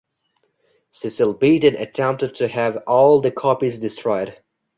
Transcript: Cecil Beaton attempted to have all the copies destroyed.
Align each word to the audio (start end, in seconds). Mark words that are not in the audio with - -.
Cecil 0.89 1.35
Beaton 1.35 1.75
attempted 1.75 2.33
to 2.37 2.47
have 2.47 2.81
all 2.87 3.21
the 3.21 3.29
copies 3.29 3.77
destroyed. 3.77 4.35